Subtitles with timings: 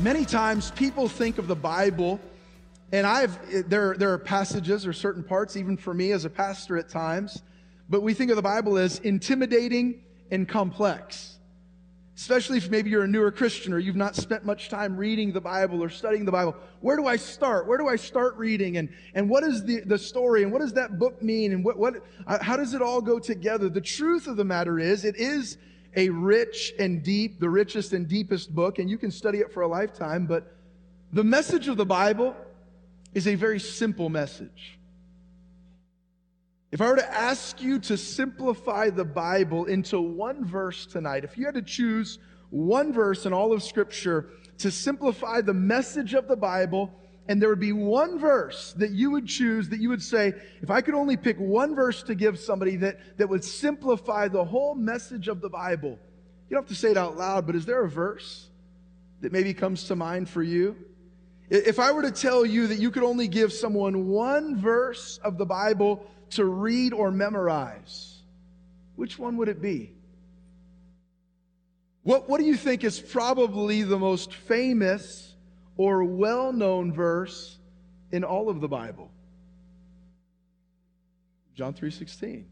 [0.00, 2.18] Many times people think of the Bible,
[2.92, 6.78] and I've there, there are passages or certain parts, even for me as a pastor
[6.78, 7.42] at times,
[7.90, 11.36] but we think of the Bible as intimidating and complex.
[12.16, 15.40] Especially if maybe you're a newer Christian or you've not spent much time reading the
[15.40, 16.56] Bible or studying the Bible.
[16.80, 17.66] Where do I start?
[17.66, 18.78] Where do I start reading?
[18.78, 20.42] And, and what is the, the story?
[20.42, 21.52] And what does that book mean?
[21.52, 21.96] And what, what,
[22.26, 23.68] uh, how does it all go together?
[23.68, 25.58] The truth of the matter is, it is
[25.96, 29.62] a rich and deep, the richest and deepest book, and you can study it for
[29.62, 30.56] a lifetime, but
[31.12, 32.34] the message of the Bible
[33.14, 34.78] is a very simple message.
[36.70, 41.36] If I were to ask you to simplify the Bible into one verse tonight, if
[41.36, 42.18] you had to choose
[42.48, 46.90] one verse in all of Scripture to simplify the message of the Bible,
[47.28, 50.70] and there would be one verse that you would choose that you would say, if
[50.70, 54.74] I could only pick one verse to give somebody that, that would simplify the whole
[54.74, 55.98] message of the Bible,
[56.48, 58.48] you don't have to say it out loud, but is there a verse
[59.20, 60.76] that maybe comes to mind for you?
[61.48, 65.38] If I were to tell you that you could only give someone one verse of
[65.38, 68.22] the Bible to read or memorize,
[68.96, 69.92] which one would it be?
[72.02, 75.31] What, what do you think is probably the most famous
[75.76, 77.58] or well known verse
[78.10, 79.10] in all of the Bible?
[81.54, 82.44] John 3:16.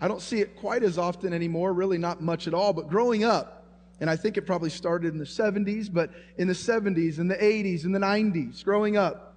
[0.00, 3.24] I don't see it quite as often anymore, really not much at all, but growing
[3.24, 3.64] up,
[4.00, 7.36] and I think it probably started in the 70s, but in the 70s, in the
[7.36, 9.27] 80s, in the 90s, growing up,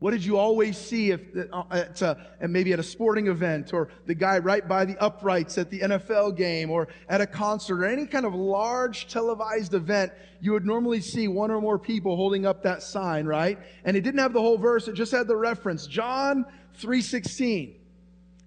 [0.00, 1.20] what did you always see if,
[1.52, 2.14] uh, at, uh,
[2.48, 6.36] maybe at a sporting event or the guy right by the uprights at the NFL
[6.36, 10.12] game or at a concert or any kind of large televised event?
[10.40, 13.58] You would normally see one or more people holding up that sign, right?
[13.84, 15.86] And it didn't have the whole verse, it just had the reference.
[15.88, 16.44] John
[16.74, 17.74] 316.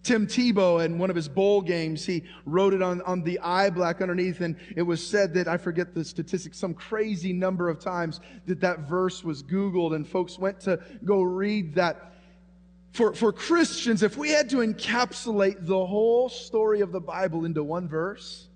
[0.04, 3.70] Tim Tebow in one of his bowl games, he wrote it on, on the eye
[3.70, 7.80] black underneath, and it was said that, I forget the statistics, some crazy number of
[7.80, 12.08] times that that verse was Googled, and folks went to go read that.
[12.94, 17.64] For, for Christians, if we had to encapsulate the whole story of the Bible into
[17.64, 18.48] one verse,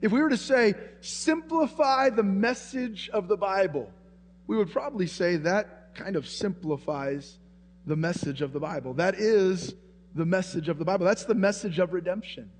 [0.00, 3.90] if we were to say, simplify the message of the Bible,
[4.46, 7.38] we would probably say that kind of simplifies
[7.86, 8.94] the message of the Bible.
[8.94, 9.74] That is
[10.14, 11.06] the message of the Bible.
[11.06, 12.50] That's the message of redemption.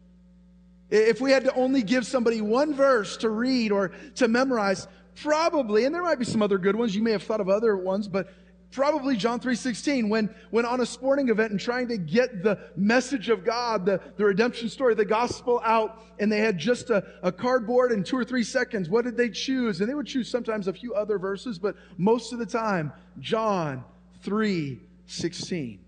[0.91, 4.89] If we had to only give somebody one verse to read or to memorize,
[5.23, 7.77] probably, and there might be some other good ones, you may have thought of other
[7.77, 8.29] ones, but
[8.73, 13.29] probably John 3:16 when when on a sporting event and trying to get the message
[13.29, 17.33] of God, the, the redemption story, the gospel out, and they had just a, a
[17.33, 19.81] cardboard in two or three seconds, what did they choose?
[19.81, 23.85] And they would choose sometimes a few other verses, but most of the time, John
[24.25, 25.79] 3:16.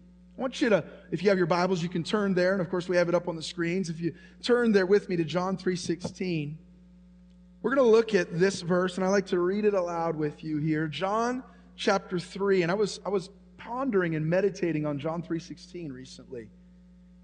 [0.42, 0.82] I want you to,
[1.12, 3.14] if you have your Bibles, you can turn there, and of course we have it
[3.14, 3.88] up on the screens.
[3.88, 6.56] If you turn there with me to John 3:16,
[7.62, 10.42] we're going to look at this verse, and I like to read it aloud with
[10.42, 10.88] you here.
[10.88, 11.44] John
[11.76, 16.50] chapter 3, and I was I was pondering and meditating on John 3:16 recently.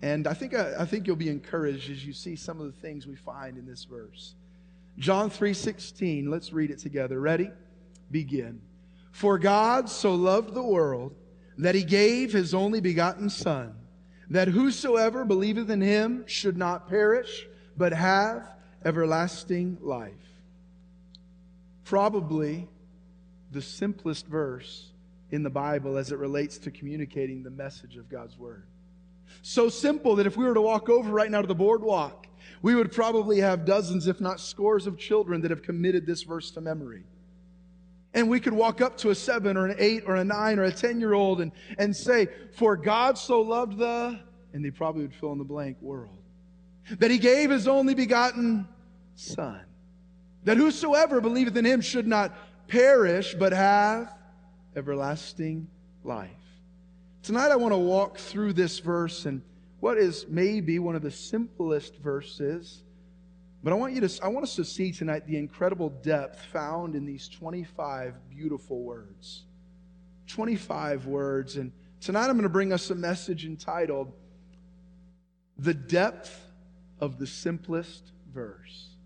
[0.00, 2.80] And I think I, I think you'll be encouraged as you see some of the
[2.80, 4.36] things we find in this verse.
[4.96, 7.18] John 3:16, let's read it together.
[7.20, 7.50] Ready?
[8.12, 8.60] Begin.
[9.10, 11.16] For God so loved the world
[11.58, 13.74] that he gave his only begotten Son,
[14.30, 17.46] that whosoever believeth in him should not perish,
[17.76, 18.48] but have
[18.84, 20.12] everlasting life.
[21.84, 22.68] Probably
[23.50, 24.90] the simplest verse
[25.30, 28.64] in the Bible as it relates to communicating the message of God's Word.
[29.42, 32.26] So simple that if we were to walk over right now to the boardwalk,
[32.62, 36.50] we would probably have dozens, if not scores, of children that have committed this verse
[36.52, 37.04] to memory.
[38.14, 40.64] And we could walk up to a seven or an eight or a nine or
[40.64, 44.18] a 10 year old and, and say, For God so loved the,
[44.52, 46.18] and they probably would fill in the blank, world,
[46.98, 48.66] that he gave his only begotten
[49.14, 49.60] Son,
[50.44, 52.36] that whosoever believeth in him should not
[52.68, 54.12] perish, but have
[54.76, 55.68] everlasting
[56.04, 56.30] life.
[57.22, 59.42] Tonight I want to walk through this verse and
[59.80, 62.82] what is maybe one of the simplest verses
[63.62, 66.94] but I want you to I want us to see tonight the incredible depth found
[66.94, 69.44] in these 25 beautiful words.
[70.28, 74.12] 25 words and tonight I'm going to bring us a message entitled
[75.58, 76.46] The Depth
[77.00, 78.97] of the Simplest Verse.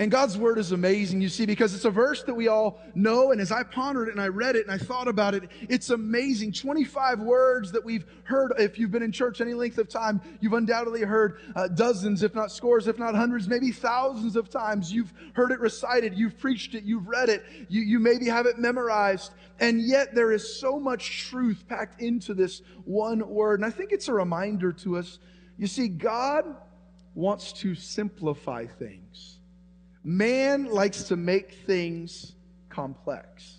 [0.00, 3.32] And God's word is amazing, you see, because it's a verse that we all know.
[3.32, 5.90] And as I pondered it and I read it and I thought about it, it's
[5.90, 6.52] amazing.
[6.52, 8.52] 25 words that we've heard.
[8.60, 12.32] If you've been in church any length of time, you've undoubtedly heard uh, dozens, if
[12.32, 14.92] not scores, if not hundreds, maybe thousands of times.
[14.92, 18.56] You've heard it recited, you've preached it, you've read it, you, you maybe have it
[18.56, 19.32] memorized.
[19.58, 23.58] And yet there is so much truth packed into this one word.
[23.58, 25.18] And I think it's a reminder to us.
[25.56, 26.44] You see, God
[27.16, 29.37] wants to simplify things.
[30.08, 32.32] Man likes to make things
[32.70, 33.58] complex.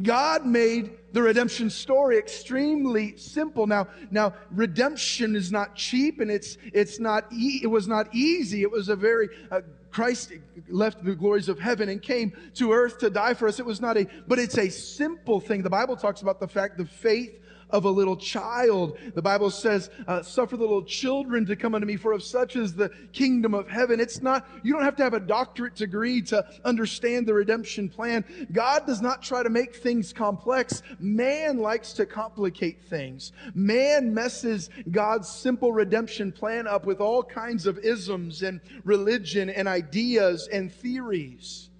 [0.00, 3.66] God made the redemption story extremely simple.
[3.66, 8.62] Now, now redemption is not cheap, and it's it's not e- it was not easy.
[8.62, 9.60] It was a very uh,
[9.90, 10.32] Christ
[10.70, 13.60] left the glories of heaven and came to earth to die for us.
[13.60, 15.62] It was not a, but it's a simple thing.
[15.62, 17.41] The Bible talks about the fact the faith
[17.72, 18.98] of a little child.
[19.14, 22.56] The Bible says, uh, suffer the little children to come unto me, for of such
[22.56, 23.98] is the kingdom of heaven.
[23.98, 28.24] It's not, you don't have to have a doctorate degree to understand the redemption plan.
[28.52, 30.82] God does not try to make things complex.
[31.00, 33.32] Man likes to complicate things.
[33.54, 39.66] Man messes God's simple redemption plan up with all kinds of isms and religion and
[39.66, 41.70] ideas and theories.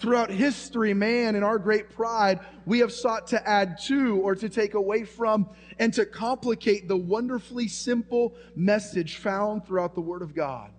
[0.00, 4.48] Throughout history, man, in our great pride, we have sought to add to or to
[4.48, 10.34] take away from and to complicate the wonderfully simple message found throughout the Word of
[10.34, 10.70] God.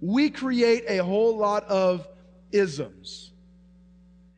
[0.00, 2.08] We create a whole lot of
[2.50, 3.32] isms.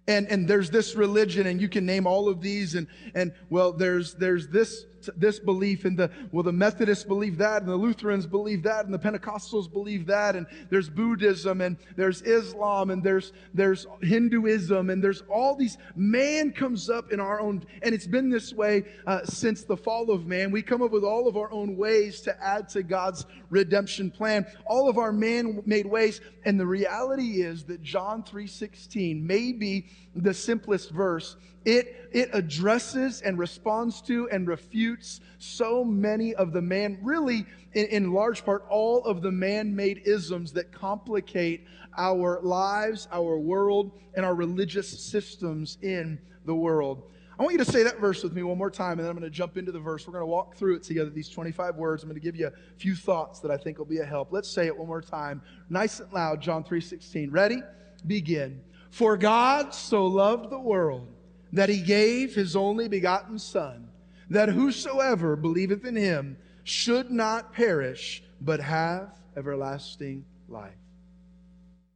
[0.09, 3.73] And, and there's this religion, and you can name all of these, and, and well,
[3.73, 4.85] there's, there's this
[5.17, 8.93] this belief and the well the methodists believe that and the lutherans believe that and
[8.93, 15.03] the pentecostals believe that and there's buddhism and there's islam and there's there's hinduism and
[15.03, 19.25] there's all these man comes up in our own and it's been this way uh,
[19.25, 20.51] since the fall of man.
[20.51, 24.47] We come up with all of our own ways to add to god's redemption plan
[24.67, 30.35] all of our man-made ways and the reality is that john 3.16 may be the
[30.35, 36.99] simplest verse it, it addresses and responds to and refutes so many of the man,
[37.03, 41.67] really, in, in large part, all of the man made isms that complicate
[41.97, 47.05] our lives, our world, and our religious systems in the world.
[47.39, 49.19] I want you to say that verse with me one more time, and then I'm
[49.19, 50.07] going to jump into the verse.
[50.07, 52.03] We're going to walk through it together, these 25 words.
[52.03, 54.33] I'm going to give you a few thoughts that I think will be a help.
[54.33, 57.33] Let's say it one more time, nice and loud, John 3.16.
[57.33, 57.63] Ready?
[58.07, 58.61] Begin.
[58.91, 61.09] For God so loved the world
[61.53, 63.89] that he gave his only begotten Son,
[64.31, 70.73] that whosoever believeth in him should not perish, but have everlasting life.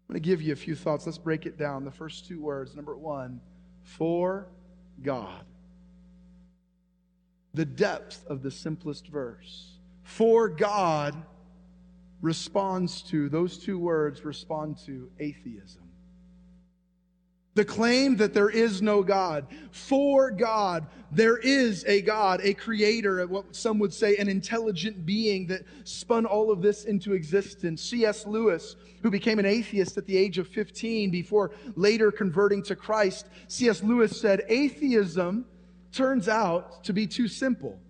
[0.08, 1.06] I'm going to give you a few thoughts.
[1.06, 1.84] Let's break it down.
[1.84, 2.76] The first two words.
[2.76, 3.40] Number one,
[3.82, 4.48] for
[5.02, 5.44] God.
[7.54, 9.78] The depth of the simplest verse.
[10.02, 11.16] For God
[12.20, 15.85] responds to, those two words respond to atheism.
[17.56, 19.46] The claim that there is no God.
[19.70, 25.46] For God, there is a God, a creator, what some would say an intelligent being
[25.46, 27.82] that spun all of this into existence.
[27.82, 28.26] C.S.
[28.26, 33.28] Lewis, who became an atheist at the age of 15 before later converting to Christ,
[33.48, 33.82] C.S.
[33.82, 35.46] Lewis said, Atheism
[35.92, 37.80] turns out to be too simple.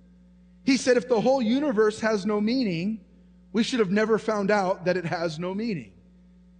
[0.62, 3.00] He said, if the whole universe has no meaning,
[3.52, 5.90] we should have never found out that it has no meaning.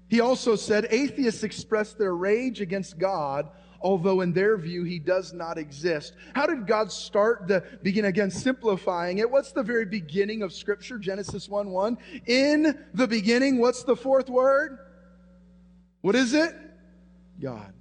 [0.09, 3.49] He also said atheists express their rage against God,
[3.81, 6.15] although in their view he does not exist.
[6.35, 9.31] How did God start the begin again simplifying it?
[9.31, 10.99] What's the very beginning of scripture?
[10.99, 11.99] Genesis 1 1.
[12.27, 14.79] In the beginning, what's the fourth word?
[16.03, 16.55] What is it?
[17.41, 17.73] God.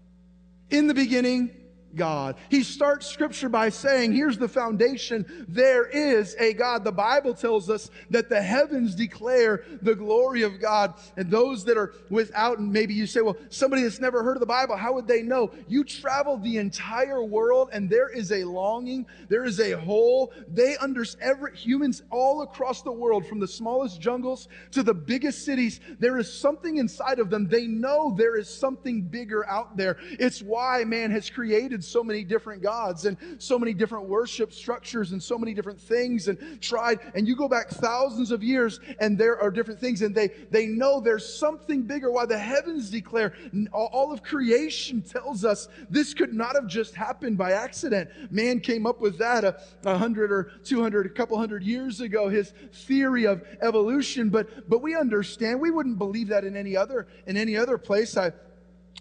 [0.71, 1.51] In the beginning,
[1.95, 2.35] God.
[2.49, 5.45] He starts scripture by saying, here's the foundation.
[5.47, 6.83] There is a God.
[6.83, 10.93] The Bible tells us that the heavens declare the glory of God.
[11.17, 14.41] And those that are without, and maybe you say, well, somebody that's never heard of
[14.41, 15.51] the Bible, how would they know?
[15.67, 20.33] You travel the entire world and there is a longing, there is a hole.
[20.47, 25.45] They understand every humans all across the world, from the smallest jungles to the biggest
[25.45, 27.47] cities, there is something inside of them.
[27.47, 29.97] They know there is something bigger out there.
[30.19, 35.11] It's why man has created so many different gods and so many different worship structures
[35.11, 36.99] and so many different things and tried.
[37.13, 40.65] And you go back thousands of years and there are different things and they, they
[40.65, 42.11] know there's something bigger.
[42.11, 43.33] Why the heavens declare,
[43.71, 48.09] all of creation tells us this could not have just happened by accident.
[48.31, 52.29] Man came up with that a, a hundred or 200, a couple hundred years ago,
[52.29, 54.29] his theory of evolution.
[54.29, 58.17] But, but we understand, we wouldn't believe that in any other, in any other place.
[58.17, 58.31] I,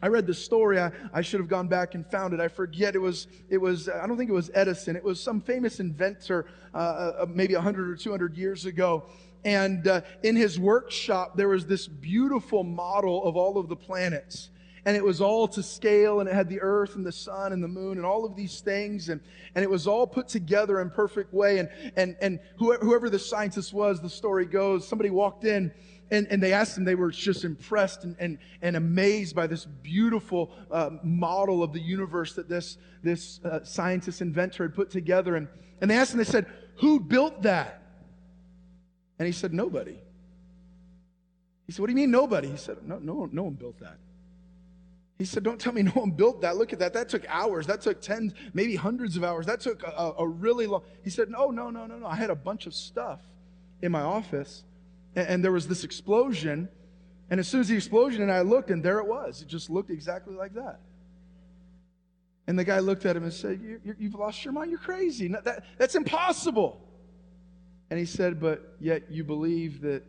[0.02, 0.80] I read the story.
[0.80, 2.40] I, I should have gone back and found it.
[2.40, 2.94] I forget.
[2.94, 4.96] It was, it was, I don't think it was Edison.
[4.96, 9.04] It was some famous inventor, uh, uh, maybe 100 or 200 years ago.
[9.44, 14.50] And uh, in his workshop, there was this beautiful model of all of the planets.
[14.86, 17.62] And it was all to scale, and it had the earth and the sun and
[17.62, 19.08] the moon and all of these things.
[19.08, 19.20] And,
[19.54, 21.58] and it was all put together in perfect way.
[21.58, 25.72] And, and, and whoever, whoever the scientist was, the story goes, somebody walked in
[26.14, 29.66] and, and they asked him, they were just impressed and, and, and amazed by this
[29.66, 35.36] beautiful uh, model of the universe that this, this uh, scientist inventor had put together.
[35.36, 35.48] And,
[35.80, 37.82] and they asked him, they said, Who built that?
[39.18, 39.98] And he said, Nobody.
[41.66, 42.48] He said, What do you mean nobody?
[42.48, 43.98] He said, No, no, no one built that.
[45.18, 46.56] He said, Don't tell me no one built that.
[46.56, 46.92] Look at that.
[46.92, 47.66] That took hours.
[47.66, 49.46] That took tens, maybe hundreds of hours.
[49.46, 50.82] That took a, a really long.
[51.02, 52.06] He said, No, no, no, no, no.
[52.06, 53.20] I had a bunch of stuff
[53.82, 54.64] in my office
[55.16, 56.68] and, and there was this explosion.
[57.30, 59.42] And as soon as the explosion, and I looked, and there it was.
[59.42, 60.80] It just looked exactly like that.
[62.46, 64.70] And the guy looked at him and said, you, have lost your mind.
[64.70, 65.28] You're crazy.
[65.28, 66.80] No, that, that's impossible.
[67.90, 70.02] And he said, But yet you believe that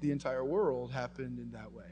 [0.00, 1.84] the entire world happened in that way.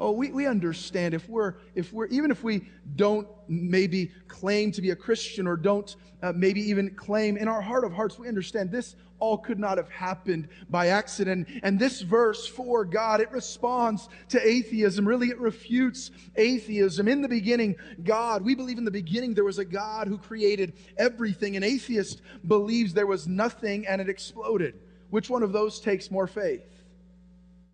[0.00, 2.66] Oh, we, we understand if we're, if we're, even if we
[2.96, 7.60] don't maybe claim to be a Christian or don't uh, maybe even claim in our
[7.60, 11.46] heart of hearts, we understand this all could not have happened by accident.
[11.62, 15.06] And this verse for God, it responds to atheism.
[15.06, 17.06] Really, it refutes atheism.
[17.06, 20.72] In the beginning, God, we believe in the beginning there was a God who created
[20.96, 21.56] everything.
[21.56, 24.80] An atheist believes there was nothing and it exploded.
[25.10, 26.62] Which one of those takes more faith?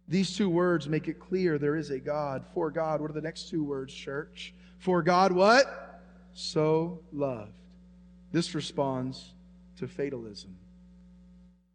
[0.08, 2.44] These two words make it clear there is a God.
[2.54, 4.54] For God, what are the next two words, church?
[4.78, 6.00] For God, what?
[6.32, 7.52] So loved.
[8.30, 9.32] This responds
[9.78, 10.56] to fatalism,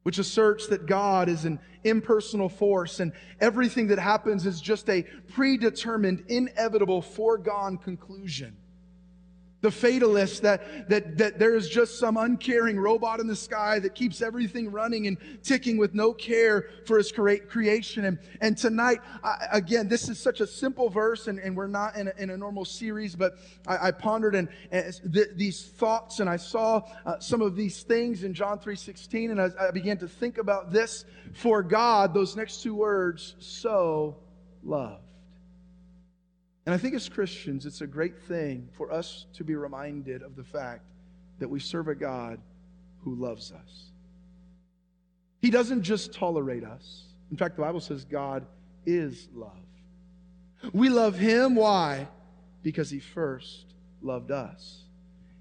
[0.03, 5.03] which asserts that God is an impersonal force and everything that happens is just a
[5.33, 8.55] predetermined, inevitable, foregone conclusion
[9.62, 13.94] the fatalist that, that, that there is just some uncaring robot in the sky that
[13.94, 18.06] keeps everything running and ticking with no care for his creation.
[18.06, 21.96] And, and tonight, I, again, this is such a simple verse, and, and we're not
[21.96, 23.38] in a, in a normal series, but
[23.68, 27.84] I, I pondered and, and th- these thoughts, and I saw uh, some of these
[27.84, 31.06] things in John 3.16, and I began to think about this.
[31.34, 34.18] For God, those next two words, so
[34.63, 35.00] love.
[36.65, 40.36] And I think as Christians, it's a great thing for us to be reminded of
[40.36, 40.84] the fact
[41.39, 42.39] that we serve a God
[43.03, 43.91] who loves us.
[45.41, 47.06] He doesn't just tolerate us.
[47.32, 48.46] In fact, the Bible says God
[48.86, 49.51] is love.
[50.72, 51.56] We love Him.
[51.56, 52.08] Why?
[52.62, 54.84] Because He first loved us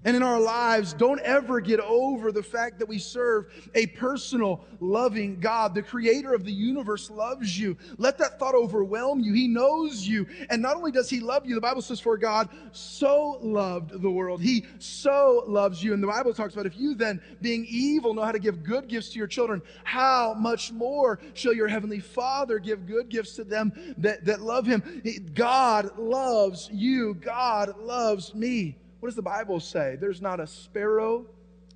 [0.03, 4.65] and in our lives, don't ever get over the fact that we serve a personal,
[4.79, 5.75] loving God.
[5.75, 7.77] The creator of the universe loves you.
[7.97, 9.33] Let that thought overwhelm you.
[9.33, 10.25] He knows you.
[10.49, 14.09] And not only does he love you, the Bible says, For God so loved the
[14.09, 14.41] world.
[14.41, 15.93] He so loves you.
[15.93, 18.87] And the Bible talks about if you then, being evil, know how to give good
[18.87, 23.43] gifts to your children, how much more shall your heavenly Father give good gifts to
[23.43, 25.03] them that, that love him?
[25.35, 27.13] God loves you.
[27.13, 28.77] God loves me.
[29.01, 29.97] What does the Bible say?
[29.99, 31.25] There's not a sparrow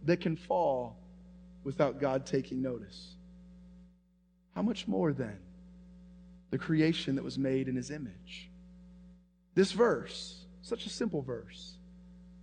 [0.06, 0.96] that can fall
[1.64, 3.16] without God taking notice.
[4.54, 5.40] How much more then
[6.52, 8.52] the creation that was made in his image?
[9.56, 11.78] This verse, such a simple verse.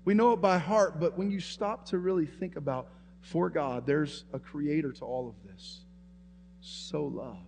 [0.04, 2.88] We know it by heart, but when you stop to really think about
[3.20, 5.82] for God, there's a creator to all of this.
[6.60, 7.38] So loved,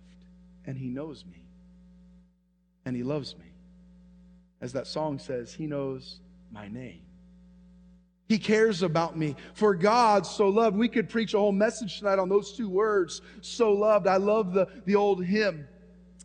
[0.65, 1.43] and he knows me,
[2.85, 3.51] and he loves me.
[4.61, 7.01] As that song says, he knows my name.
[8.27, 9.35] He cares about me.
[9.53, 10.75] For God so loved.
[10.75, 14.07] We could preach a whole message tonight on those two words, so loved.
[14.07, 15.67] I love the, the old hymn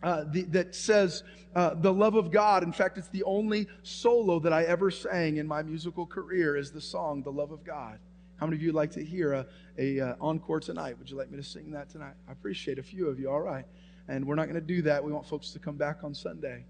[0.03, 1.23] uh, the, that says,
[1.55, 2.63] uh, the love of God.
[2.63, 6.71] In fact, it's the only solo that I ever sang in my musical career is
[6.71, 7.99] the song, The Love of God.
[8.37, 10.99] How many of you like to hear a, a uh, encore tonight?
[10.99, 12.15] Would you like me to sing that tonight?
[12.27, 13.31] I appreciate a few of you.
[13.31, 13.67] All right.
[14.09, 15.05] And we're not going to do that.
[15.05, 16.65] We want folks to come back on Sunday.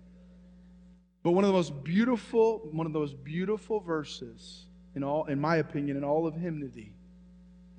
[1.22, 4.66] But one of the most beautiful, one of those beautiful verses
[5.00, 6.92] in all in my opinion in all of hymnody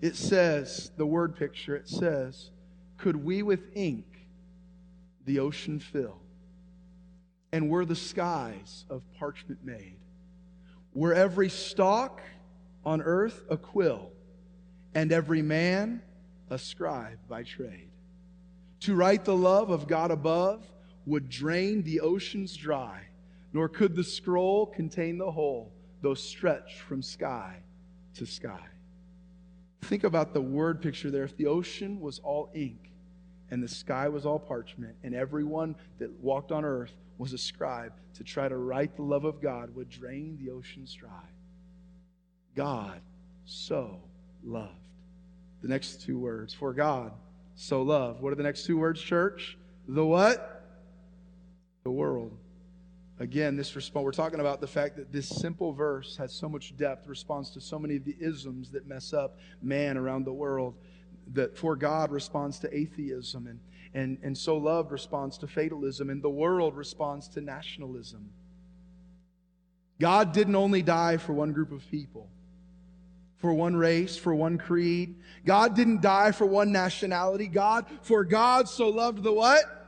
[0.02, 2.50] it says the word picture it says
[2.98, 4.06] could we with ink
[5.26, 6.20] the ocean fill?
[7.52, 9.98] And were the skies of parchment made?
[10.94, 12.22] Were every stalk
[12.86, 14.12] on earth a quill
[14.94, 16.02] and every man
[16.50, 17.90] a scribe by trade?
[18.82, 20.66] To write the love of god above
[21.06, 23.02] would drain the oceans dry
[23.54, 27.58] nor could the scroll contain the whole though stretched from sky
[28.16, 28.66] to sky.
[29.84, 31.24] Think about the word picture there.
[31.24, 32.92] If the ocean was all ink
[33.50, 37.92] and the sky was all parchment, and everyone that walked on earth was a scribe
[38.16, 41.28] to try to write the love of God would drain the oceans dry.
[42.56, 43.02] God
[43.46, 44.02] so
[44.44, 44.76] loved.
[45.62, 47.12] The next two words, for God
[47.56, 48.22] so loved.
[48.22, 49.58] What are the next two words, church?
[49.88, 50.66] The what?
[51.84, 52.38] The world.
[53.22, 56.76] Again, this response, we're talking about the fact that this simple verse has so much
[56.76, 60.74] depth, responds to so many of the isms that mess up man around the world.
[61.34, 63.60] That for God responds to atheism, and,
[63.94, 68.32] and, and so loved responds to fatalism, and the world responds to nationalism.
[70.00, 72.28] God didn't only die for one group of people,
[73.38, 75.14] for one race, for one creed.
[75.46, 77.48] God didn't die for one nationality.
[77.48, 79.81] God, for God so loved the what?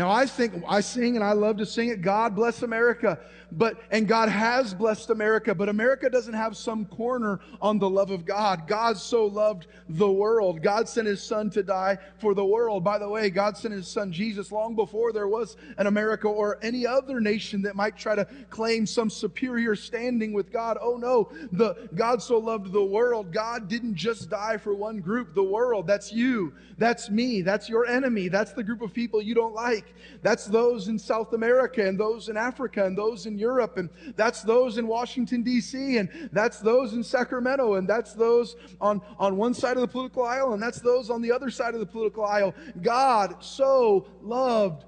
[0.00, 2.00] Now I think I sing and I love to sing it.
[2.00, 3.18] God bless America.
[3.52, 8.10] But and God has blessed America, but America doesn't have some corner on the love
[8.10, 8.66] of God.
[8.66, 10.62] God so loved the world.
[10.62, 12.84] God sent his son to die for the world.
[12.84, 16.58] By the way, God sent his son Jesus long before there was an America or
[16.62, 20.78] any other nation that might try to claim some superior standing with God.
[20.80, 23.32] Oh no, the God so loved the world.
[23.32, 25.86] God didn't just die for one group, the world.
[25.86, 26.54] That's you.
[26.78, 27.42] That's me.
[27.42, 28.28] That's your enemy.
[28.28, 29.89] That's the group of people you don't like.
[30.22, 34.42] That's those in South America and those in Africa and those in Europe, and that's
[34.42, 39.54] those in Washington, D.C., and that's those in Sacramento, and that's those on, on one
[39.54, 42.24] side of the political aisle, and that's those on the other side of the political
[42.24, 42.54] aisle.
[42.82, 44.84] God so loved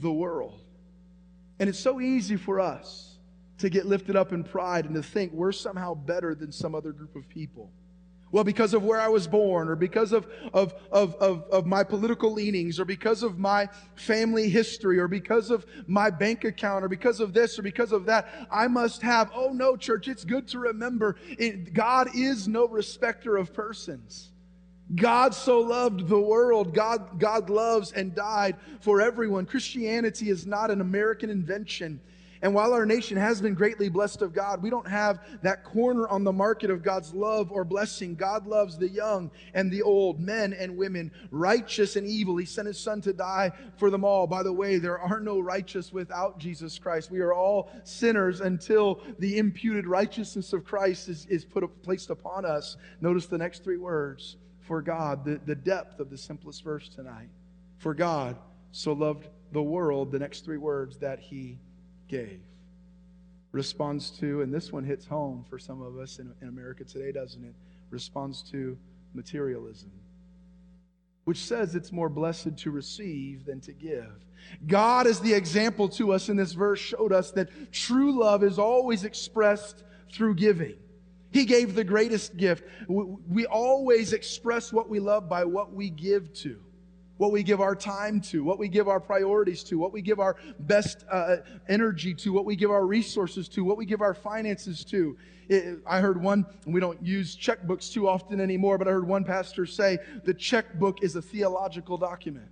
[0.00, 0.60] the world.
[1.58, 3.18] And it's so easy for us
[3.58, 6.92] to get lifted up in pride and to think we're somehow better than some other
[6.92, 7.70] group of people.
[8.32, 11.84] Well, because of where I was born, or because of, of, of, of, of, my
[11.84, 16.88] political leanings, or because of my family history, or because of my bank account, or
[16.88, 19.30] because of this, or because of that, I must have.
[19.34, 24.32] Oh, no, church, it's good to remember it, God is no respecter of persons.
[24.94, 26.74] God so loved the world.
[26.74, 29.46] God, God loves and died for everyone.
[29.46, 32.00] Christianity is not an American invention.
[32.42, 36.08] And while our nation has been greatly blessed of God, we don't have that corner
[36.08, 38.16] on the market of God's love or blessing.
[38.16, 42.36] God loves the young and the old, men and women, righteous and evil.
[42.36, 44.26] He sent his son to die for them all.
[44.26, 47.12] By the way, there are no righteous without Jesus Christ.
[47.12, 52.44] We are all sinners until the imputed righteousness of Christ is, is put placed upon
[52.44, 52.76] us.
[53.00, 57.28] Notice the next three words for God, the, the depth of the simplest verse tonight.
[57.78, 58.36] For God
[58.72, 61.58] so loved the world, the next three words, that he
[62.12, 62.40] gave.
[63.50, 67.10] Responds to, and this one hits home for some of us in, in America today,
[67.10, 67.54] doesn't it?
[67.90, 68.78] Responds to
[69.14, 69.90] materialism
[71.24, 74.24] which says it's more blessed to receive than to give.
[74.66, 78.58] God, as the example to us in this verse, showed us that true love is
[78.58, 80.74] always expressed through giving.
[81.30, 82.64] He gave the greatest gift.
[82.88, 86.60] We always express what we love by what we give to
[87.22, 90.18] what we give our time to, what we give our priorities to, what we give
[90.18, 91.36] our best uh,
[91.68, 95.16] energy to, what we give our resources to, what we give our finances to.
[95.48, 99.22] It, I heard one, we don't use checkbooks too often anymore, but I heard one
[99.22, 102.48] pastor say the checkbook is a theological document.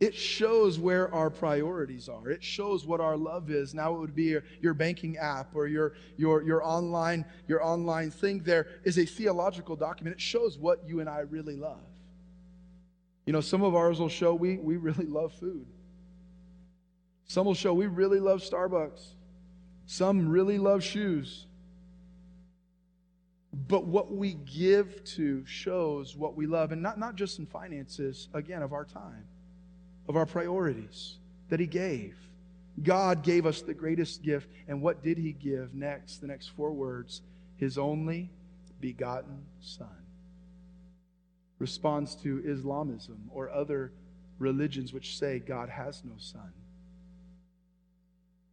[0.00, 2.28] It shows where our priorities are.
[2.28, 3.72] It shows what our love is.
[3.72, 8.10] Now it would be your, your, banking app or your, your, your, online, your online
[8.10, 10.16] thing there is a theological document.
[10.16, 11.84] It shows what you and I really love.
[13.26, 15.66] You know, some of ours will show we, we really love food.
[17.26, 19.04] Some will show we really love Starbucks.
[19.86, 21.46] Some really love shoes.
[23.68, 28.28] But what we give to shows what we love, and not, not just in finances,
[28.32, 29.24] again, of our time,
[30.08, 31.16] of our priorities
[31.48, 32.16] that He gave.
[32.82, 34.48] God gave us the greatest gift.
[34.68, 36.18] And what did He give next?
[36.18, 37.22] The next four words
[37.56, 38.30] His only
[38.80, 40.05] begotten Son
[41.58, 43.92] responds to Islamism or other
[44.38, 46.52] religions which say God has no son.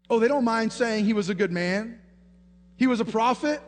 [0.09, 1.99] Oh, they don't mind saying he was a good man,
[2.75, 3.61] he was a prophet,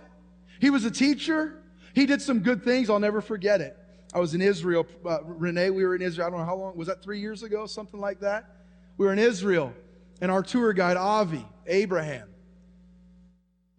[0.60, 1.62] he was a teacher,
[1.94, 2.90] he did some good things.
[2.90, 3.78] I'll never forget it.
[4.14, 4.86] I was in Israel.
[5.06, 6.28] Uh, Renee, we were in Israel.
[6.28, 6.78] I don't know how long.
[6.78, 7.66] Was that three years ago?
[7.66, 8.56] Something like that?
[8.98, 9.74] We were in Israel,
[10.22, 12.30] and our tour guide, Avi, Abraham,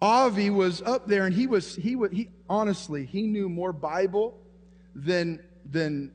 [0.01, 4.39] Avi was up there, and he was, he was, he, honestly, he knew more Bible
[4.95, 6.13] than, than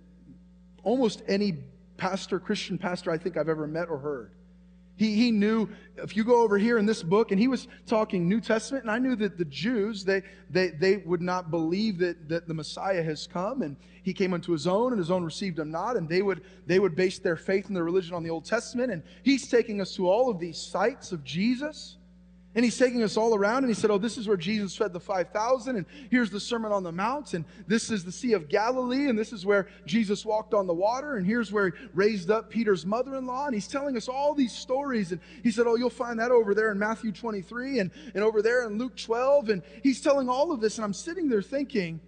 [0.84, 1.58] almost any
[1.98, 4.32] pastor, Christian pastor I think I've ever met or heard.
[4.96, 8.30] He, he knew, if you go over here in this book, and he was talking
[8.30, 12.30] New Testament, and I knew that the Jews, they, they, they would not believe that,
[12.30, 15.58] that the Messiah has come, and he came unto his own, and his own received
[15.58, 18.30] him not, and they would, they would base their faith and their religion on the
[18.30, 21.98] Old Testament, and he's taking us to all of these sites of Jesus,
[22.54, 24.94] and he's taking us all around, and he said, Oh, this is where Jesus fed
[24.94, 28.50] the 5,000, and here's the Sermon on the Mount, and this is the Sea of
[28.50, 32.30] Galilee, and this is where Jesus walked on the water, and here's where he raised
[32.30, 33.46] up Peter's mother in law.
[33.46, 35.12] And he's telling us all these stories.
[35.12, 38.42] And he said, Oh, you'll find that over there in Matthew 23 and, and over
[38.42, 39.50] there in Luke 12.
[39.50, 42.00] And he's telling all of this, and I'm sitting there thinking,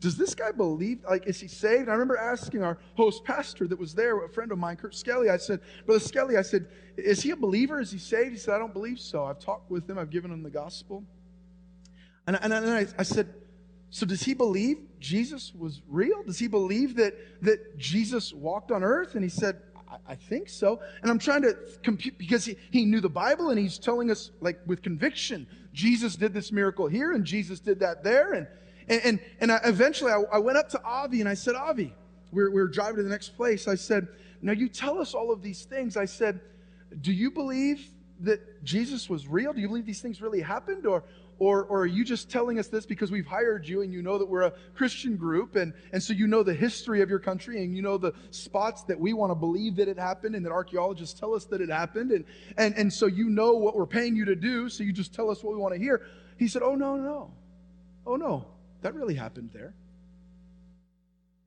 [0.00, 1.04] does this guy believe?
[1.08, 1.88] Like, is he saved?
[1.88, 5.28] I remember asking our host pastor that was there, a friend of mine, Kurt Skelly.
[5.28, 7.80] I said, Brother Skelly, I said, is he a believer?
[7.80, 8.32] Is he saved?
[8.32, 9.24] He said, I don't believe so.
[9.24, 9.98] I've talked with him.
[9.98, 11.04] I've given him the gospel.
[12.26, 13.34] And, and, and I, I said,
[13.90, 16.22] so does he believe Jesus was real?
[16.22, 19.16] Does he believe that, that Jesus walked on earth?
[19.16, 20.80] And he said, I, I think so.
[21.02, 24.30] And I'm trying to compute because he, he knew the Bible and he's telling us,
[24.40, 28.32] like, with conviction, Jesus did this miracle here and Jesus did that there.
[28.32, 28.46] And,
[28.90, 31.94] and, and, and I, eventually I, I, went up to Avi and I said, Avi,
[32.32, 33.68] we we're, we were driving to the next place.
[33.68, 34.08] I said,
[34.42, 35.96] Now you tell us all of these things.
[35.96, 36.40] I said,
[37.00, 37.88] Do you believe
[38.20, 39.52] that Jesus was real?
[39.52, 40.86] Do you believe these things really happened?
[40.86, 41.04] Or,
[41.38, 44.18] or, or are you just telling us this because we've hired you and you know
[44.18, 47.62] that we're a Christian group and, and so you know the history of your country
[47.64, 50.52] and you know the spots that we want to believe that it happened and that
[50.52, 52.26] archaeologists tell us that it happened and,
[52.58, 55.30] and, and so you know what we're paying you to do, so you just tell
[55.30, 56.02] us what we want to hear.
[56.36, 57.30] He said, Oh, no, no.
[58.06, 58.46] Oh, no.
[58.82, 59.74] That really happened there.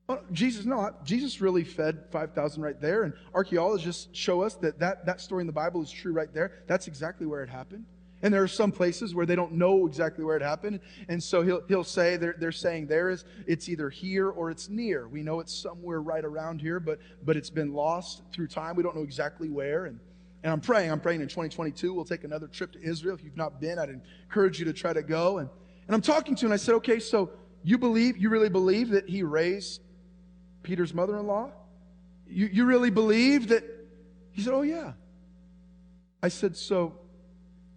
[0.06, 5.06] Oh, Jesus, no, Jesus really fed 5,000 right there, and archaeologists show us that, that
[5.06, 6.62] that story in the Bible is true right there.
[6.66, 7.86] That's exactly where it happened.
[8.22, 10.80] And there are some places where they don't know exactly where it happened.
[11.08, 14.70] And so he'll, he'll say, they're, they're saying there is, it's either here or it's
[14.70, 15.08] near.
[15.08, 18.76] We know it's somewhere right around here, but, but it's been lost through time.
[18.76, 19.84] We don't know exactly where.
[19.86, 20.00] And,
[20.42, 23.14] and I'm praying, I'm praying in 2022, we'll take another trip to Israel.
[23.14, 25.38] If you've not been, I'd encourage you to try to go.
[25.38, 25.50] And,
[25.86, 27.30] and I'm talking to him, and I said, okay, so
[27.62, 29.80] you believe, you really believe that he raised
[30.62, 31.50] Peter's mother in law?
[32.26, 33.64] You, you really believe that?
[34.32, 34.92] He said, oh, yeah.
[36.22, 36.98] I said, so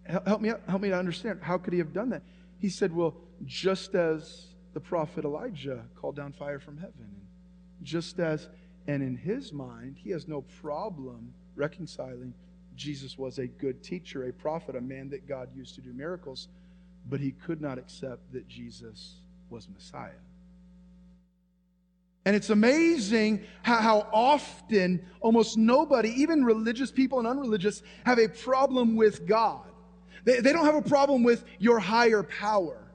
[0.04, 1.40] help me, help me to understand.
[1.42, 2.22] How could he have done that?
[2.58, 7.26] He said, well, just as the prophet Elijah called down fire from heaven, and
[7.82, 8.48] just as,
[8.86, 12.32] and in his mind, he has no problem reconciling
[12.78, 16.48] Jesus was a good teacher, a prophet, a man that God used to do miracles
[17.08, 19.16] but he could not accept that Jesus
[19.50, 20.10] was Messiah.
[22.24, 28.28] And it's amazing how, how, often almost nobody, even religious people and unreligious, have a
[28.28, 29.62] problem with God.
[30.24, 32.87] They, they don't have a problem with your higher power.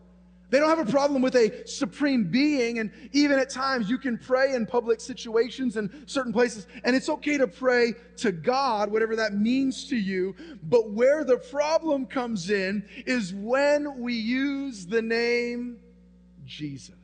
[0.50, 2.80] They don't have a problem with a supreme being.
[2.80, 6.68] And even at times, you can pray in public situations and certain places.
[6.84, 10.36] And it's okay to pray to God, whatever that means to you.
[10.64, 15.78] But where the problem comes in is when we use the name
[16.46, 17.03] Jesus.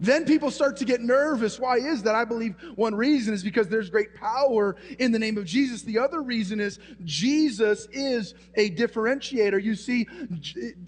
[0.00, 1.60] Then people start to get nervous.
[1.60, 2.14] Why is that?
[2.14, 5.82] I believe one reason is because there's great power in the name of Jesus.
[5.82, 9.62] The other reason is Jesus is a differentiator.
[9.62, 10.08] You see,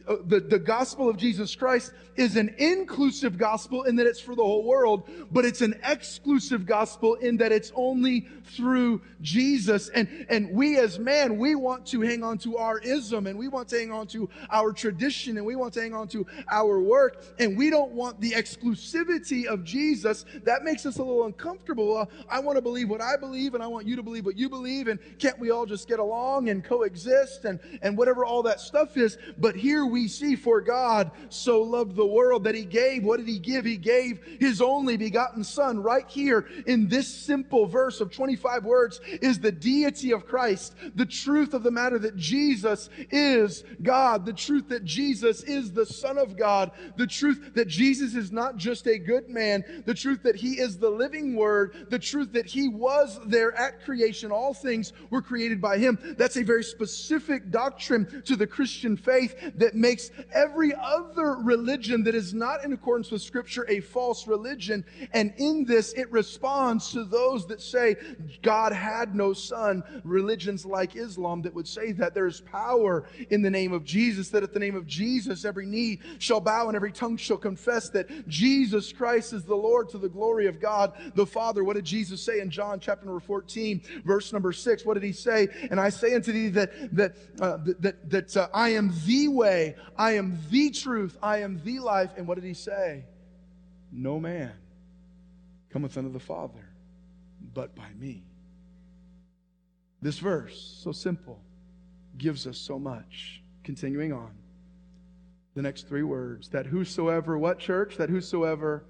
[0.09, 4.35] uh, the, the gospel of Jesus Christ is an inclusive gospel in that it's for
[4.35, 9.90] the whole world, but it's an exclusive gospel in that it's only through Jesus.
[9.90, 13.48] And, and we as man, we want to hang on to our ism and we
[13.48, 16.81] want to hang on to our tradition and we want to hang on to our
[16.81, 19.02] work and we don't want the exclusivity
[19.49, 21.97] of Jesus, that makes us a little uncomfortable.
[21.97, 24.37] Uh, I want to believe what I believe, and I want you to believe what
[24.37, 28.43] you believe, and can't we all just get along and coexist and, and whatever all
[28.45, 29.19] that stuff is?
[29.38, 33.05] But here we see, for God so loved the world that he gave.
[33.05, 33.65] What did he give?
[33.65, 35.83] He gave his only begotten Son.
[35.83, 41.07] Right here in this simple verse of 25 words is the deity of Christ, the
[41.07, 46.19] truth of the matter that Jesus is God, the truth that Jesus is the Son
[46.19, 50.22] of God, the truth that Jesus is not just a a good man, the truth
[50.22, 54.31] that he is the living word, the truth that he was there at creation.
[54.31, 55.98] All things were created by him.
[56.16, 62.14] That's a very specific doctrine to the Christian faith that makes every other religion that
[62.14, 64.85] is not in accordance with Scripture a false religion.
[65.12, 67.96] And in this, it responds to those that say
[68.42, 69.83] God had no son.
[70.05, 74.42] Religions like Islam that would say that there's power in the name of Jesus, that
[74.42, 78.28] at the name of Jesus, every knee shall bow and every tongue shall confess that
[78.28, 81.62] Jesus Jesus Christ is the Lord to the glory of God the Father.
[81.62, 84.85] What did Jesus say in John chapter number 14, verse number 6?
[84.85, 85.47] What did he say?
[85.71, 89.77] And I say unto thee that, that, uh, that, that uh, I am the way,
[89.97, 92.11] I am the truth, I am the life.
[92.16, 93.05] And what did he say?
[93.92, 94.53] No man
[95.71, 96.68] cometh unto the Father
[97.55, 98.25] but by me.
[100.01, 101.40] This verse, so simple,
[102.18, 103.42] gives us so much.
[103.62, 104.33] Continuing on
[105.55, 107.97] the next three words that whosoever, what church?
[107.97, 108.85] That whosoever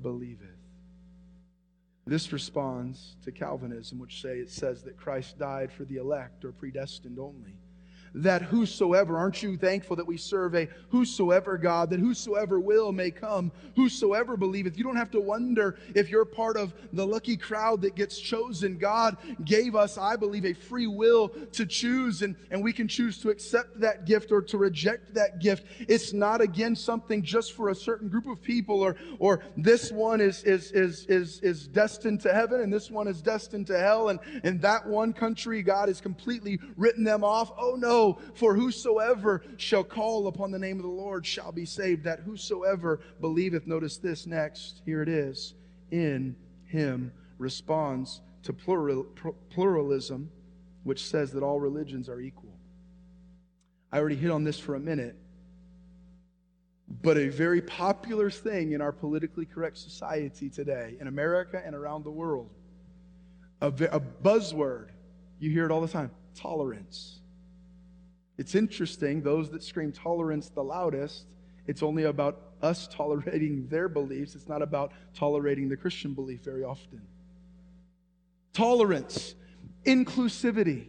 [0.00, 0.48] believeth.
[2.06, 6.52] This responds to Calvinism, which say it says that Christ died for the elect or
[6.52, 7.58] predestined only.
[8.14, 13.10] That whosoever, aren't you thankful that we serve a whosoever God, that whosoever will may
[13.10, 14.78] come, whosoever believeth?
[14.78, 18.78] You don't have to wonder if you're part of the lucky crowd that gets chosen.
[18.78, 23.18] God gave us, I believe, a free will to choose, and, and we can choose
[23.18, 25.66] to accept that gift or to reject that gift.
[25.80, 30.20] It's not, again, something just for a certain group of people, or, or this one
[30.20, 34.10] is, is, is, is, is destined to heaven and this one is destined to hell,
[34.10, 37.52] and in that one country, God has completely written them off.
[37.58, 38.03] Oh no
[38.34, 42.04] for whosoever shall call upon the name of the Lord shall be saved.
[42.04, 45.54] That whosoever believeth, notice this next, here it is,
[45.90, 46.36] in
[46.66, 49.06] him responds to plural,
[49.50, 50.30] pluralism,
[50.82, 52.58] which says that all religions are equal.
[53.90, 55.16] I already hit on this for a minute,
[57.02, 62.04] but a very popular thing in our politically correct society today, in America and around
[62.04, 62.50] the world,
[63.60, 64.88] a, a buzzword,
[65.38, 67.20] you hear it all the time tolerance.
[68.36, 71.26] It's interesting, those that scream tolerance the loudest,
[71.66, 74.34] it's only about us tolerating their beliefs.
[74.34, 77.02] It's not about tolerating the Christian belief very often.
[78.52, 79.34] Tolerance,
[79.84, 80.86] inclusivity.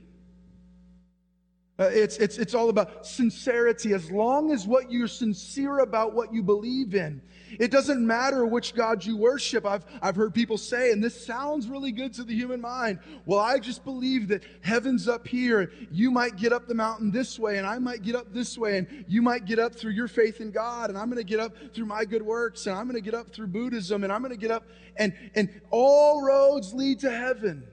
[1.78, 3.94] Uh, it's, it's, it's all about sincerity.
[3.94, 7.22] As long as what you're sincere about what you believe in,
[7.60, 9.66] it doesn't matter which God you worship.
[9.66, 13.00] I've, I've heard people say, and this sounds really good to the human mind.
[13.26, 15.70] Well, I just believe that heaven's up here.
[15.92, 18.78] You might get up the mountain this way, and I might get up this way,
[18.78, 21.42] and you might get up through your faith in God, and I'm going to get
[21.42, 24.22] up through my good works, and I'm going to get up through Buddhism, and I'm
[24.22, 24.64] going to get up,
[24.96, 27.68] and, and all roads lead to heaven.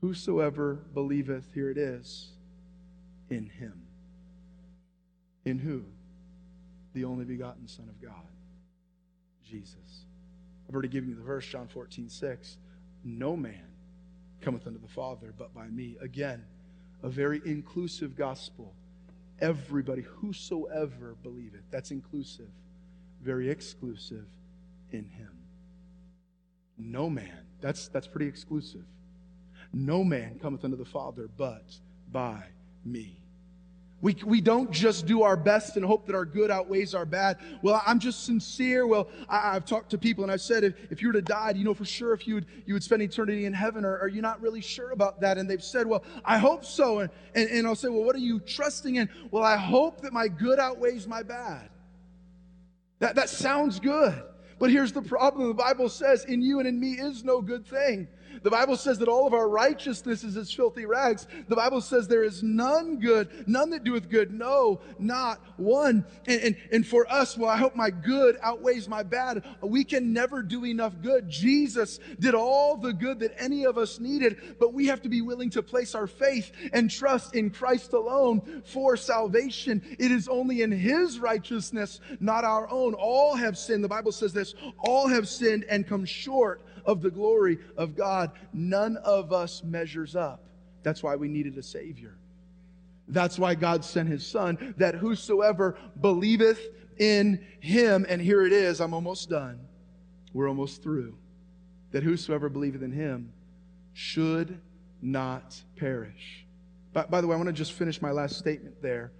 [0.00, 2.32] Whosoever believeth, here it is,
[3.30, 3.82] in him.
[5.44, 5.84] In who?
[6.94, 8.14] The only begotten Son of God.
[9.44, 10.04] Jesus.
[10.68, 12.58] I've already given you the verse, John 14, 6.
[13.04, 13.66] No man
[14.40, 15.96] cometh unto the Father but by me.
[16.00, 16.44] Again,
[17.02, 18.74] a very inclusive gospel.
[19.40, 22.48] Everybody, whosoever believeth, that's inclusive.
[23.22, 24.26] Very exclusive
[24.90, 25.30] in him.
[26.78, 28.84] No man, that's, that's pretty exclusive.
[29.72, 31.78] No man cometh unto the Father but
[32.10, 32.42] by
[32.86, 33.16] me.
[34.02, 37.38] We, we don't just do our best and hope that our good outweighs our bad.
[37.62, 38.86] Well, I'm just sincere.
[38.86, 41.54] Well, I, have talked to people and I've said, if, if you were to die,
[41.56, 43.86] you know for sure if you would, you would spend eternity in heaven?
[43.86, 45.38] Or are you not really sure about that?
[45.38, 46.98] And they've said, well, I hope so.
[46.98, 49.08] And, and, and I'll say, well, what are you trusting in?
[49.30, 51.70] Well, I hope that my good outweighs my bad.
[52.98, 54.22] That, that sounds good.
[54.58, 57.66] But here's the problem the Bible says, in you and in me is no good
[57.66, 58.08] thing.
[58.42, 61.26] The Bible says that all of our righteousness is as filthy rags.
[61.48, 64.32] The Bible says there is none good, none that doeth good.
[64.32, 66.04] No, not one.
[66.26, 69.44] And, and, and for us, well, I hope my good outweighs my bad.
[69.62, 71.28] We can never do enough good.
[71.28, 75.20] Jesus did all the good that any of us needed, but we have to be
[75.20, 79.82] willing to place our faith and trust in Christ alone for salvation.
[79.98, 82.94] It is only in His righteousness, not our own.
[82.94, 83.84] All have sinned.
[83.84, 88.30] The Bible says this all have sinned and come short of the glory of God.
[88.52, 90.44] None of us measures up.
[90.82, 92.16] That's why we needed a Savior.
[93.08, 96.60] That's why God sent His Son, that whosoever believeth
[96.98, 99.60] in Him, and here it is, I'm almost done.
[100.32, 101.16] We're almost through.
[101.92, 103.32] That whosoever believeth in Him
[103.94, 104.60] should
[105.02, 106.44] not perish.
[106.92, 109.12] By, by the way, I want to just finish my last statement there.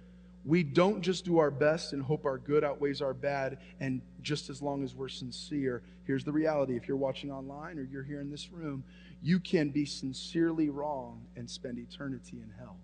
[0.47, 4.49] We don't just do our best and hope our good outweighs our bad, and just
[4.49, 5.83] as long as we're sincere.
[6.05, 8.85] Here's the reality if you're watching online or you're here in this room,
[9.21, 12.77] you can be sincerely wrong and spend eternity in hell.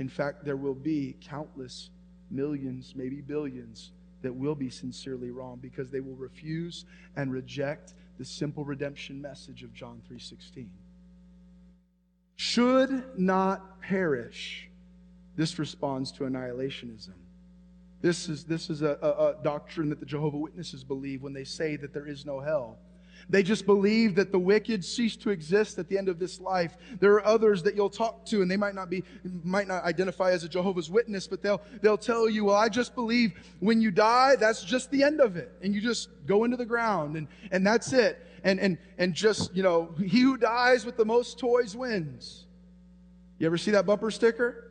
[0.00, 1.90] In fact, there will be countless
[2.28, 3.92] millions, maybe billions,
[4.22, 9.62] that will be sincerely wrong because they will refuse and reject the simple redemption message
[9.62, 10.68] of John 3:16.
[12.34, 14.67] Should not perish
[15.38, 17.14] this responds to annihilationism.
[18.02, 21.44] This is, this is a, a, a doctrine that the Jehovah Witnesses believe when they
[21.44, 22.76] say that there is no hell.
[23.30, 26.76] They just believe that the wicked cease to exist at the end of this life.
[26.98, 29.04] There are others that you'll talk to, and they might not be,
[29.44, 32.94] might not identify as a Jehovah's Witness, but they'll they'll tell you, "Well, I just
[32.94, 36.56] believe when you die, that's just the end of it, and you just go into
[36.56, 40.86] the ground, and and that's it, and and and just you know, he who dies
[40.86, 42.46] with the most toys wins."
[43.38, 44.67] You ever see that bumper sticker?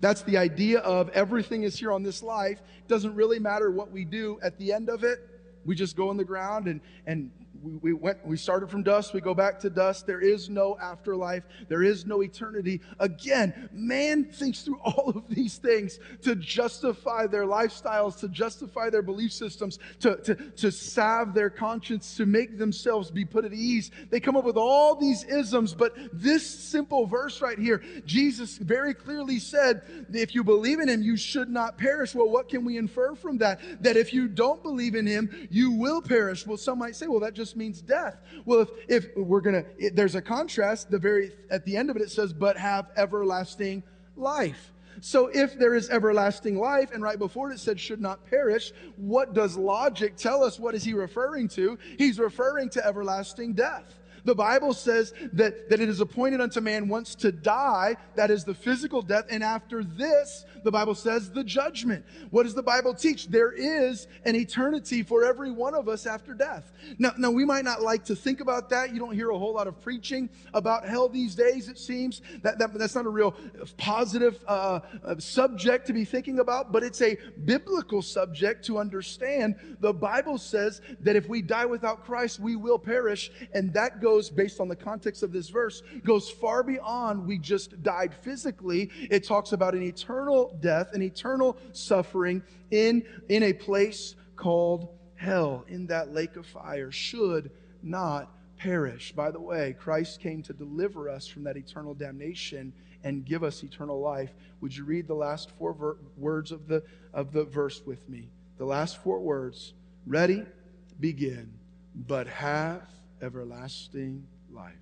[0.00, 2.60] That's the idea of everything is here on this life.
[2.88, 5.18] Doesn't really matter what we do at the end of it.
[5.66, 7.30] We just go in the ground and, and
[7.62, 10.06] we, we went we started from dust we go back to dust.
[10.06, 11.44] There is no afterlife.
[11.68, 12.80] There is no eternity.
[12.98, 19.02] Again man thinks through all of these things to justify their lifestyles to justify their
[19.02, 23.90] belief systems to, to, to salve their conscience to make themselves be put at ease.
[24.10, 28.94] They come up with all these isms but this simple verse right here jesus very
[28.94, 32.14] clearly said if you believe in him you should not perish.
[32.14, 33.82] Well what can we infer from that?
[33.82, 36.46] That if you don't believe in him you will perish.
[36.46, 38.20] Well some might say well that just means death.
[38.44, 40.90] Well, if, if we're going to, there's a contrast.
[40.90, 43.82] The very, at the end of it, it says, but have everlasting
[44.16, 44.72] life.
[45.00, 48.72] So if there is everlasting life, and right before it, it said should not perish,
[48.96, 50.58] what does logic tell us?
[50.58, 51.78] What is he referring to?
[51.96, 53.99] He's referring to everlasting death.
[54.24, 58.44] The Bible says that, that it is appointed unto man once to die, that is
[58.44, 62.04] the physical death, and after this, the Bible says the judgment.
[62.30, 63.28] What does the Bible teach?
[63.28, 66.72] There is an eternity for every one of us after death.
[66.98, 68.92] Now, now we might not like to think about that.
[68.92, 72.22] You don't hear a whole lot of preaching about hell these days, it seems.
[72.42, 73.34] That, that that's not a real
[73.76, 79.56] positive uh, uh, subject to be thinking about, but it's a biblical subject to understand.
[79.80, 84.09] The Bible says that if we die without Christ, we will perish, and that goes,
[84.34, 88.90] based on the context of this verse, goes far beyond we just died physically.
[89.10, 95.64] It talks about an eternal death an eternal suffering in, in a place called hell,
[95.68, 97.50] in that lake of fire, should
[97.82, 99.12] not perish.
[99.12, 102.72] By the way, Christ came to deliver us from that eternal damnation
[103.04, 104.32] and give us eternal life.
[104.60, 108.28] Would you read the last four ver- words of the, of the verse with me?
[108.58, 109.72] The last four words.
[110.06, 110.44] Ready?
[110.98, 111.52] Begin.
[111.94, 112.82] But have
[113.22, 114.74] everlasting life.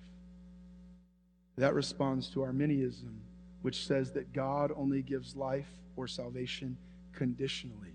[1.57, 3.21] That responds to Arminianism
[3.61, 6.77] which says that God only gives life or salvation
[7.13, 7.93] conditionally.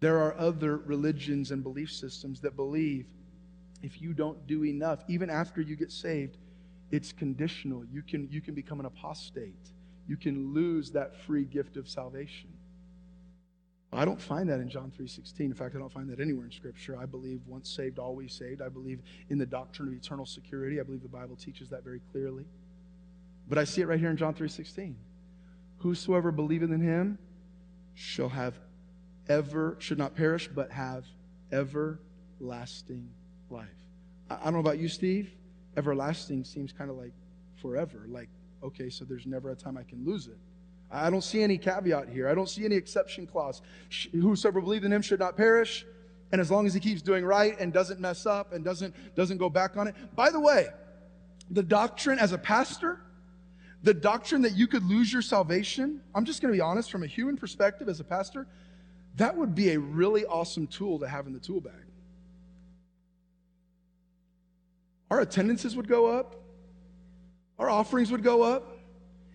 [0.00, 3.06] There are other religions and belief systems that believe
[3.82, 6.38] if you don't do enough, even after you get saved,
[6.90, 7.84] it's conditional.
[7.84, 9.70] You can, you can become an apostate.
[10.06, 12.50] You can lose that free gift of salvation.
[13.94, 15.40] I don't find that in John 3:16.
[15.40, 16.96] In fact, I don't find that anywhere in scripture.
[16.96, 18.62] I believe once saved always saved.
[18.62, 20.80] I believe in the doctrine of eternal security.
[20.80, 22.46] I believe the Bible teaches that very clearly.
[23.48, 24.96] But I see it right here in John 3:16.
[25.78, 27.18] Whosoever believeth in him
[27.94, 28.58] shall have
[29.28, 31.04] ever should not perish but have
[31.50, 33.10] everlasting
[33.50, 33.68] life.
[34.30, 35.34] I, I don't know about you, Steve.
[35.76, 37.12] Everlasting seems kind of like
[37.60, 38.06] forever.
[38.08, 38.30] Like,
[38.62, 40.38] okay, so there's never a time I can lose it.
[40.92, 42.28] I don't see any caveat here.
[42.28, 43.62] I don't see any exception clause.
[44.12, 45.86] Whosoever believeth in him should not perish.
[46.32, 49.38] And as long as he keeps doing right and doesn't mess up and doesn't, doesn't
[49.38, 49.94] go back on it.
[50.14, 50.68] By the way,
[51.50, 53.00] the doctrine as a pastor,
[53.82, 57.02] the doctrine that you could lose your salvation, I'm just going to be honest, from
[57.02, 58.46] a human perspective as a pastor,
[59.16, 61.74] that would be a really awesome tool to have in the tool bag.
[65.10, 66.36] Our attendances would go up,
[67.58, 68.78] our offerings would go up.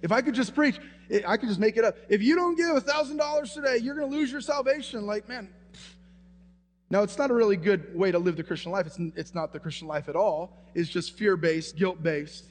[0.02, 0.80] If I could just preach,
[1.28, 1.96] I could just make it up.
[2.10, 5.06] If you don't give $1,000 today, you're going to lose your salvation.
[5.06, 5.50] Like, man,
[6.90, 8.88] now, it's not a really good way to live the Christian life.
[8.88, 10.58] It's, it's not the Christian life at all.
[10.74, 12.46] It's just fear based, guilt based.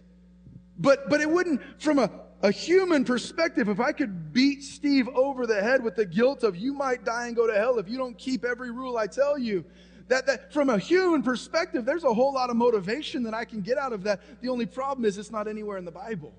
[0.79, 2.11] But, but it wouldn't, from a,
[2.43, 6.55] a human perspective, if I could beat Steve over the head with the guilt of
[6.55, 9.39] you might die and go to hell if you don't keep every rule I tell
[9.39, 9.65] you,
[10.09, 13.63] that, that from a human perspective, there's a whole lot of motivation that I can
[13.63, 14.21] get out of that.
[14.43, 16.35] The only problem is it's not anywhere in the Bible.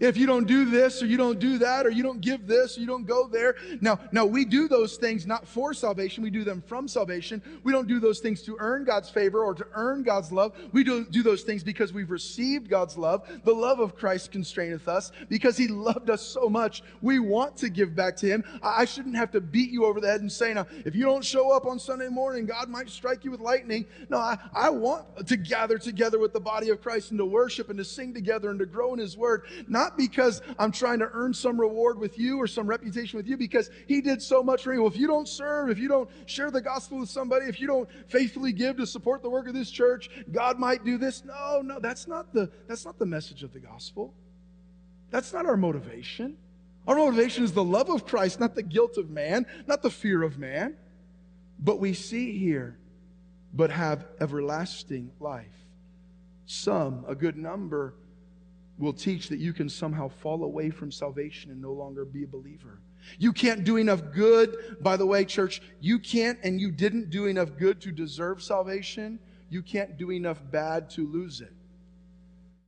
[0.00, 2.76] If you don't do this or you don't do that or you don't give this
[2.76, 3.54] or you don't go there.
[3.80, 7.40] Now, now we do those things not for salvation, we do them from salvation.
[7.62, 10.52] We don't do those things to earn God's favor or to earn God's love.
[10.72, 13.28] We do, do those things because we've received God's love.
[13.44, 16.82] The love of Christ constraineth us because he loved us so much.
[17.00, 18.44] We want to give back to him.
[18.62, 21.24] I shouldn't have to beat you over the head and say, now, if you don't
[21.24, 23.86] show up on Sunday morning, God might strike you with lightning.
[24.08, 27.70] No, I, I want to gather together with the body of Christ and to worship
[27.70, 29.44] and to sing together and to grow in his word.
[29.68, 33.26] Not not because I'm trying to earn some reward with you or some reputation with
[33.26, 34.78] you, because He did so much for me.
[34.78, 37.66] Well, if you don't serve, if you don't share the gospel with somebody, if you
[37.66, 41.24] don't faithfully give to support the work of this church, God might do this.
[41.24, 44.14] No, no, that's not the that's not the message of the gospel.
[45.10, 46.36] That's not our motivation.
[46.86, 50.22] Our motivation is the love of Christ, not the guilt of man, not the fear
[50.22, 50.76] of man.
[51.58, 52.78] But we see here,
[53.52, 55.54] but have everlasting life.
[56.46, 57.94] Some, a good number,
[58.78, 62.26] will teach that you can somehow fall away from salvation and no longer be a
[62.26, 62.80] believer.
[63.18, 64.76] You can't do enough good.
[64.80, 69.18] By the way, church, you can't and you didn't do enough good to deserve salvation.
[69.50, 71.52] You can't do enough bad to lose it.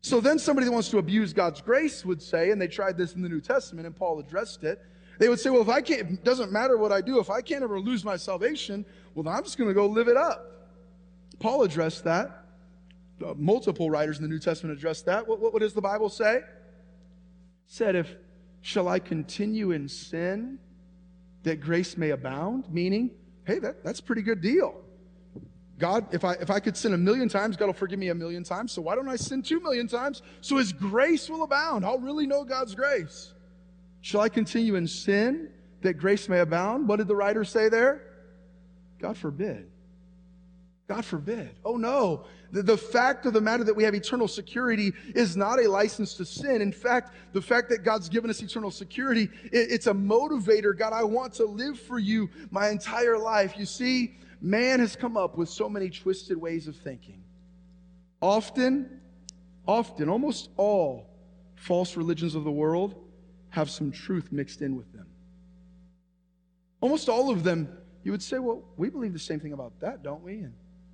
[0.03, 3.15] So then somebody that wants to abuse God's grace would say, and they tried this
[3.15, 4.81] in the New Testament and Paul addressed it.
[5.19, 7.41] They would say, well, if I can't, it doesn't matter what I do, if I
[7.41, 10.69] can't ever lose my salvation, well, then I'm just going to go live it up.
[11.41, 12.46] Paul addressed that.
[13.25, 15.27] Uh, multiple writers in the New Testament address that.
[15.27, 16.37] What, what, what does the Bible say?
[16.37, 16.45] It
[17.67, 18.15] said, if
[18.61, 20.59] shall I continue in sin
[21.43, 22.65] that grace may abound?
[22.71, 23.13] Meaning,
[23.45, 24.83] hey, that, that's a pretty good deal.
[25.79, 28.15] God, if I if I could sin a million times, God will forgive me a
[28.15, 28.73] million times.
[28.73, 30.23] So why don't I sin two million times?
[30.41, 31.85] So his grace will abound.
[31.85, 33.35] I'll really know God's grace.
[34.01, 35.51] Shall I continue in sin
[35.83, 36.89] that grace may abound?
[36.89, 38.03] What did the writer say there?
[38.99, 39.69] God forbid.
[40.89, 41.51] God forbid.
[41.65, 42.25] Oh no.
[42.53, 46.15] The, the, fact of the matter that we have eternal security is not a license
[46.15, 46.63] to sin.
[46.63, 50.77] In fact, the fact that God's given us eternal security, it, it's a motivator.
[50.77, 53.55] God, I want to live for you my entire life.
[53.59, 57.25] You see, man has come up with so many twisted ways of thinking.
[58.23, 59.01] Often,
[59.67, 61.11] often, almost all
[61.57, 62.95] false religions of the world
[63.51, 65.07] have some truth mixed in with them.
[66.81, 67.69] Almost all of them,
[68.05, 70.35] you would say, well, we believe the same thing about that, don't we?
[70.35, 70.53] And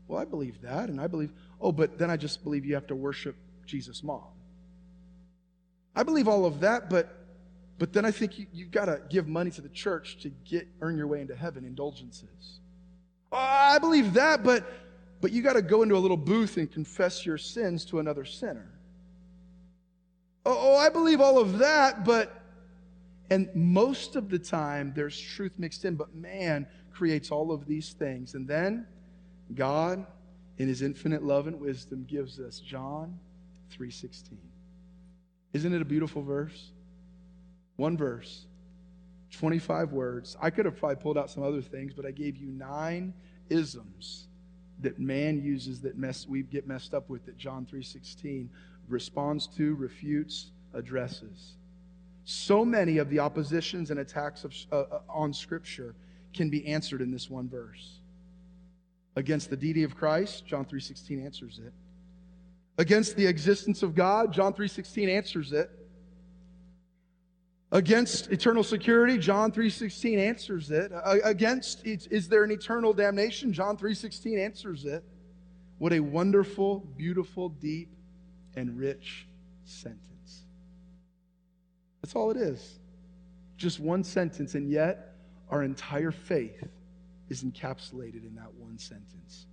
[0.09, 2.86] well, I believe that, and I believe, oh, but then I just believe you have
[2.88, 3.36] to worship
[3.66, 4.24] Jesus' mom.
[5.94, 7.18] I believe all of that, but
[7.78, 10.68] but then I think you, you've got to give money to the church to get
[10.80, 12.61] earn your way into heaven, indulgences.
[13.32, 14.64] Oh, I believe that, but
[15.20, 18.24] but you got to go into a little booth and confess your sins to another
[18.24, 18.68] sinner.
[20.44, 22.42] Oh, oh, I believe all of that, but
[23.30, 27.92] and most of the time there's truth mixed in, but man creates all of these
[27.92, 28.34] things.
[28.34, 28.86] And then
[29.55, 30.07] God,
[30.59, 33.18] in his infinite love and wisdom, gives us John
[33.70, 34.38] 3:16.
[35.53, 36.72] Isn't it a beautiful verse?
[37.76, 38.46] One verse,
[39.32, 40.36] 25 words.
[40.40, 43.14] I could have probably pulled out some other things, but I gave you nine
[43.48, 44.28] isms
[44.80, 48.50] that man uses that mess we get messed up with that John 3:16
[48.88, 51.57] responds to, refutes, addresses.
[52.24, 55.94] So many of the oppositions and attacks of, uh, uh on Scripture
[56.32, 58.01] can be answered in this one verse
[59.16, 61.72] against the deity of Christ, John 3:16 answers it.
[62.78, 65.70] Against the existence of God, John 3:16 answers it.
[67.70, 70.92] Against eternal security, John 3:16 answers it.
[71.24, 73.52] Against is there an eternal damnation?
[73.52, 75.04] John 3:16 answers it.
[75.78, 77.88] What a wonderful, beautiful, deep
[78.56, 79.26] and rich
[79.64, 80.44] sentence.
[82.00, 82.78] That's all it is.
[83.56, 85.16] Just one sentence and yet
[85.48, 86.68] our entire faith
[87.32, 89.46] is encapsulated in that one sentence.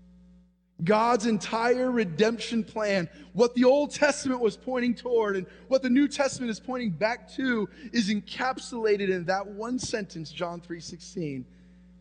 [0.84, 6.08] God's entire redemption plan, what the Old Testament was pointing toward and what the New
[6.08, 11.46] Testament is pointing back to, is encapsulated in that one sentence, John 3:16.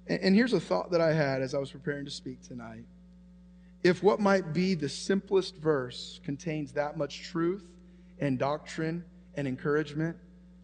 [0.06, 2.84] And here's a thought that I had as I was preparing to speak tonight.
[3.82, 7.64] If what might be the simplest verse contains that much truth
[8.18, 9.04] and doctrine
[9.34, 10.16] and encouragement,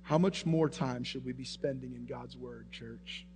[0.02, 3.26] how much more time should we be spending in God's Word, church,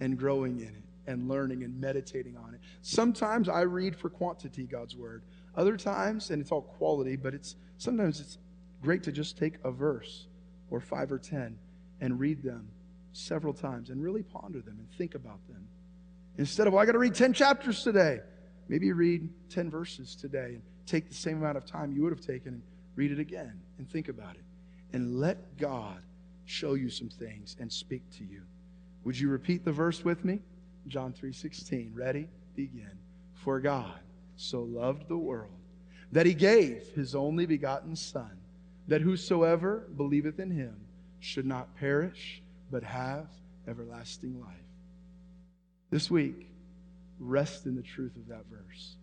[0.00, 0.85] and growing in it?
[1.06, 2.60] And learning and meditating on it.
[2.82, 5.22] Sometimes I read for quantity God's word.
[5.54, 8.38] Other times, and it's all quality, but it's sometimes it's
[8.82, 10.26] great to just take a verse
[10.70, 11.58] or five or ten
[12.00, 12.68] and read them
[13.12, 15.66] several times and really ponder them and think about them.
[16.38, 18.20] Instead of, well, I got to read 10 chapters today,
[18.68, 22.20] maybe read 10 verses today and take the same amount of time you would have
[22.20, 22.62] taken and
[22.94, 24.44] read it again and think about it.
[24.92, 26.02] And let God
[26.44, 28.42] show you some things and speak to you.
[29.04, 30.40] Would you repeat the verse with me?
[30.86, 31.94] John 3:16.
[31.94, 32.28] Ready?
[32.54, 32.98] Begin.
[33.32, 34.00] For God
[34.36, 35.52] so loved the world
[36.12, 38.38] that he gave his only begotten son
[38.88, 40.76] that whosoever believeth in him
[41.20, 43.28] should not perish but have
[43.66, 44.54] everlasting life.
[45.90, 46.48] This week,
[47.18, 48.96] rest in the truth of that verse.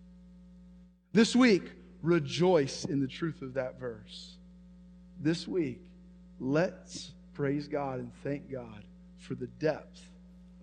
[1.11, 1.71] This week,
[2.01, 4.37] rejoice in the truth of that verse.
[5.19, 5.81] This week,
[6.39, 8.83] let's praise God and thank God
[9.17, 10.01] for the depth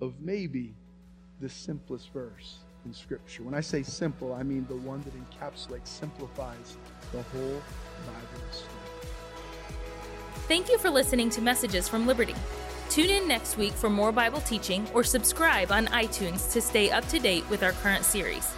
[0.00, 0.74] of maybe
[1.40, 3.42] the simplest verse in Scripture.
[3.42, 6.76] When I say simple, I mean the one that encapsulates, simplifies
[7.12, 7.62] the whole
[8.06, 8.70] Bible story.
[10.48, 12.34] Thank you for listening to Messages from Liberty.
[12.88, 17.06] Tune in next week for more Bible teaching or subscribe on iTunes to stay up
[17.08, 18.52] to date with our current series.